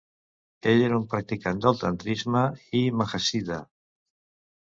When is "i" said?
2.79-2.83